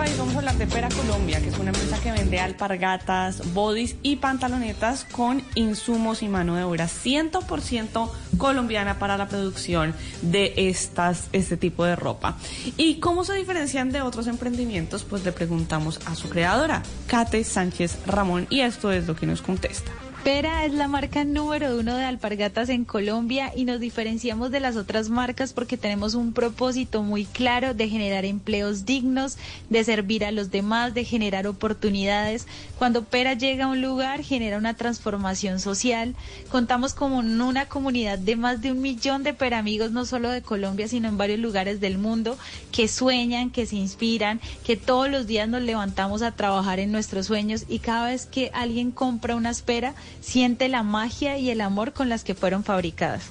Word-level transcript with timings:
País 0.00 0.16
vamos 0.16 0.34
a 0.34 0.38
hablar 0.38 0.54
de 0.56 0.66
Pera 0.66 0.88
Colombia, 0.88 1.42
que 1.42 1.50
es 1.50 1.58
una 1.58 1.72
empresa 1.72 2.00
que 2.00 2.10
vende 2.10 2.40
alpargatas, 2.40 3.52
bodys 3.52 3.96
y 4.02 4.16
pantalonetas 4.16 5.04
con 5.04 5.42
insumos 5.54 6.22
y 6.22 6.28
mano 6.28 6.56
de 6.56 6.62
obra 6.62 6.86
100% 6.86 8.10
colombiana 8.38 8.98
para 8.98 9.18
la 9.18 9.28
producción 9.28 9.94
de 10.22 10.54
estas, 10.56 11.28
este 11.34 11.58
tipo 11.58 11.84
de 11.84 11.96
ropa. 11.96 12.38
¿Y 12.78 12.94
cómo 12.94 13.24
se 13.24 13.34
diferencian 13.34 13.92
de 13.92 14.00
otros 14.00 14.26
emprendimientos? 14.26 15.04
Pues 15.04 15.22
le 15.22 15.32
preguntamos 15.32 16.00
a 16.06 16.14
su 16.14 16.30
creadora, 16.30 16.82
Kate 17.06 17.44
Sánchez 17.44 17.98
Ramón, 18.06 18.46
y 18.48 18.60
esto 18.60 18.92
es 18.92 19.06
lo 19.06 19.14
que 19.14 19.26
nos 19.26 19.42
contesta. 19.42 19.92
Pera 20.24 20.66
es 20.66 20.74
la 20.74 20.86
marca 20.86 21.24
número 21.24 21.78
uno 21.78 21.96
de 21.96 22.04
alpargatas 22.04 22.68
en 22.68 22.84
Colombia 22.84 23.52
y 23.56 23.64
nos 23.64 23.80
diferenciamos 23.80 24.50
de 24.50 24.60
las 24.60 24.76
otras 24.76 25.08
marcas 25.08 25.54
porque 25.54 25.78
tenemos 25.78 26.14
un 26.14 26.34
propósito 26.34 27.02
muy 27.02 27.24
claro 27.24 27.72
de 27.72 27.88
generar 27.88 28.26
empleos 28.26 28.84
dignos, 28.84 29.38
de 29.70 29.82
servir 29.82 30.26
a 30.26 30.30
los 30.30 30.50
demás, 30.50 30.92
de 30.92 31.04
generar 31.04 31.46
oportunidades. 31.46 32.46
Cuando 32.78 33.04
Pera 33.04 33.32
llega 33.32 33.64
a 33.64 33.68
un 33.68 33.80
lugar 33.80 34.22
genera 34.22 34.58
una 34.58 34.74
transformación 34.74 35.58
social. 35.58 36.14
Contamos 36.50 36.92
con 36.92 37.40
una 37.40 37.66
comunidad 37.66 38.18
de 38.18 38.36
más 38.36 38.60
de 38.60 38.72
un 38.72 38.82
millón 38.82 39.22
de 39.22 39.32
peramigos, 39.32 39.90
no 39.90 40.04
solo 40.04 40.28
de 40.28 40.42
Colombia, 40.42 40.86
sino 40.86 41.08
en 41.08 41.16
varios 41.16 41.40
lugares 41.40 41.80
del 41.80 41.96
mundo, 41.96 42.36
que 42.72 42.88
sueñan, 42.88 43.50
que 43.50 43.64
se 43.64 43.76
inspiran, 43.76 44.38
que 44.66 44.76
todos 44.76 45.10
los 45.10 45.26
días 45.26 45.48
nos 45.48 45.62
levantamos 45.62 46.20
a 46.20 46.32
trabajar 46.32 46.78
en 46.78 46.92
nuestros 46.92 47.26
sueños 47.26 47.64
y 47.70 47.78
cada 47.78 48.10
vez 48.10 48.26
que 48.26 48.50
alguien 48.52 48.90
compra 48.90 49.34
una 49.34 49.48
espera, 49.48 49.94
siente 50.20 50.68
la 50.68 50.82
magia 50.82 51.38
y 51.38 51.50
el 51.50 51.60
amor 51.60 51.92
con 51.92 52.08
las 52.08 52.24
que 52.24 52.34
fueron 52.34 52.64
fabricadas. 52.64 53.24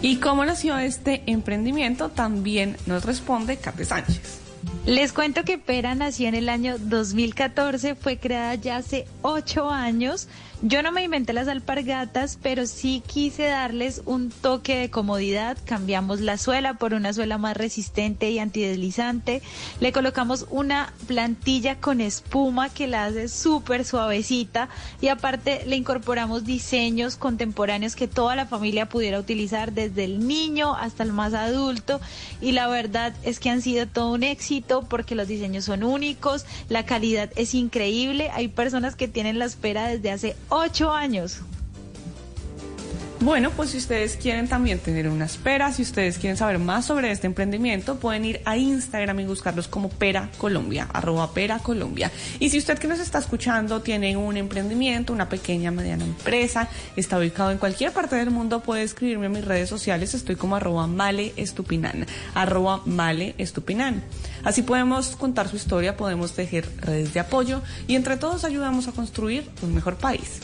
¿Y 0.00 0.16
cómo 0.16 0.44
nació 0.44 0.78
este 0.78 1.22
emprendimiento? 1.26 2.08
También 2.08 2.76
nos 2.86 3.04
responde 3.04 3.56
Kate 3.56 3.84
Sánchez. 3.84 4.47
Les 4.88 5.12
cuento 5.12 5.44
que 5.44 5.58
Pera 5.58 5.94
nació 5.94 6.28
en 6.28 6.34
el 6.34 6.48
año 6.48 6.76
2014, 6.78 7.94
fue 7.94 8.16
creada 8.16 8.54
ya 8.54 8.78
hace 8.78 9.06
ocho 9.20 9.68
años. 9.68 10.28
Yo 10.62 10.82
no 10.82 10.90
me 10.90 11.04
inventé 11.04 11.34
las 11.34 11.46
alpargatas, 11.46 12.36
pero 12.42 12.66
sí 12.66 13.00
quise 13.06 13.44
darles 13.44 14.02
un 14.06 14.30
toque 14.30 14.76
de 14.76 14.90
comodidad. 14.90 15.56
Cambiamos 15.64 16.20
la 16.20 16.36
suela 16.36 16.74
por 16.74 16.94
una 16.94 17.12
suela 17.12 17.38
más 17.38 17.56
resistente 17.56 18.30
y 18.30 18.40
antideslizante. 18.40 19.40
Le 19.78 19.92
colocamos 19.92 20.46
una 20.50 20.92
plantilla 21.06 21.78
con 21.78 22.00
espuma 22.00 22.70
que 22.70 22.88
la 22.88 23.04
hace 23.04 23.28
súper 23.28 23.84
suavecita 23.84 24.68
y 25.00 25.08
aparte 25.08 25.64
le 25.66 25.76
incorporamos 25.76 26.44
diseños 26.44 27.16
contemporáneos 27.16 27.94
que 27.94 28.08
toda 28.08 28.34
la 28.34 28.46
familia 28.46 28.88
pudiera 28.88 29.20
utilizar 29.20 29.72
desde 29.72 30.04
el 30.04 30.26
niño 30.26 30.74
hasta 30.74 31.04
el 31.04 31.12
más 31.12 31.34
adulto 31.34 32.00
y 32.40 32.50
la 32.50 32.66
verdad 32.66 33.14
es 33.22 33.38
que 33.38 33.50
han 33.50 33.62
sido 33.62 33.86
todo 33.86 34.12
un 34.12 34.24
éxito 34.24 34.57
porque 34.88 35.14
los 35.14 35.28
diseños 35.28 35.64
son 35.64 35.82
únicos, 35.82 36.44
la 36.68 36.84
calidad 36.84 37.30
es 37.36 37.54
increíble, 37.54 38.30
hay 38.32 38.48
personas 38.48 38.96
que 38.96 39.08
tienen 39.08 39.38
la 39.38 39.44
espera 39.44 39.88
desde 39.88 40.10
hace 40.10 40.36
ocho 40.48 40.92
años. 40.92 41.40
Bueno, 43.20 43.50
pues 43.50 43.70
si 43.70 43.78
ustedes 43.78 44.16
quieren 44.16 44.46
también 44.46 44.78
tener 44.78 45.08
una 45.08 45.24
espera, 45.24 45.72
si 45.72 45.82
ustedes 45.82 46.18
quieren 46.18 46.36
saber 46.36 46.60
más 46.60 46.86
sobre 46.86 47.10
este 47.10 47.26
emprendimiento, 47.26 47.98
pueden 47.98 48.24
ir 48.24 48.40
a 48.44 48.56
Instagram 48.56 49.18
y 49.18 49.24
buscarlos 49.26 49.66
como 49.66 49.88
Pera 49.88 50.30
Colombia, 50.38 50.88
arroba 50.92 51.32
Pera 51.34 51.58
Colombia. 51.58 52.12
Y 52.38 52.50
si 52.50 52.58
usted 52.58 52.78
que 52.78 52.86
nos 52.86 53.00
está 53.00 53.18
escuchando 53.18 53.82
tiene 53.82 54.16
un 54.16 54.36
emprendimiento, 54.36 55.12
una 55.12 55.28
pequeña, 55.28 55.72
mediana 55.72 56.04
empresa, 56.04 56.68
está 56.94 57.18
ubicado 57.18 57.50
en 57.50 57.58
cualquier 57.58 57.90
parte 57.90 58.14
del 58.14 58.30
mundo, 58.30 58.60
puede 58.60 58.84
escribirme 58.84 59.26
en 59.26 59.32
mis 59.32 59.44
redes 59.44 59.68
sociales, 59.68 60.14
estoy 60.14 60.36
como 60.36 60.54
arroba 60.54 60.86
Male 60.86 61.32
Estupinan, 61.36 62.06
arroba 62.34 62.82
Male 62.86 63.34
Estupinan. 63.36 64.04
Así 64.44 64.62
podemos 64.62 65.16
contar 65.16 65.48
su 65.48 65.56
historia, 65.56 65.96
podemos 65.96 66.32
tejer 66.32 66.68
redes 66.78 67.14
de 67.14 67.20
apoyo 67.20 67.62
y 67.88 67.96
entre 67.96 68.16
todos 68.16 68.44
ayudamos 68.44 68.86
a 68.86 68.92
construir 68.92 69.50
un 69.62 69.74
mejor 69.74 69.96
país. 69.96 70.40